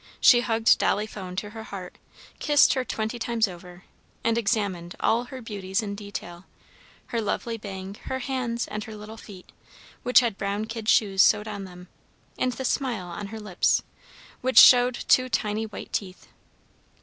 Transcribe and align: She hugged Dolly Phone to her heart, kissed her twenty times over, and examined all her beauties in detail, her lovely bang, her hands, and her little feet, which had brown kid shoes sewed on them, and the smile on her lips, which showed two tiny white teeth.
She 0.19 0.41
hugged 0.41 0.79
Dolly 0.79 1.05
Phone 1.05 1.35
to 1.35 1.51
her 1.51 1.61
heart, 1.65 1.99
kissed 2.39 2.73
her 2.73 2.83
twenty 2.83 3.19
times 3.19 3.47
over, 3.47 3.83
and 4.23 4.35
examined 4.35 4.95
all 4.99 5.25
her 5.25 5.43
beauties 5.43 5.83
in 5.83 5.93
detail, 5.93 6.45
her 7.09 7.21
lovely 7.21 7.55
bang, 7.55 7.95
her 8.05 8.17
hands, 8.17 8.67
and 8.67 8.83
her 8.85 8.95
little 8.95 9.15
feet, 9.17 9.51
which 10.01 10.21
had 10.21 10.39
brown 10.39 10.65
kid 10.65 10.89
shoes 10.89 11.21
sewed 11.21 11.47
on 11.47 11.65
them, 11.65 11.87
and 12.35 12.53
the 12.53 12.65
smile 12.65 13.09
on 13.09 13.27
her 13.27 13.39
lips, 13.39 13.83
which 14.41 14.57
showed 14.57 14.95
two 15.07 15.29
tiny 15.29 15.67
white 15.67 15.93
teeth. 15.93 16.27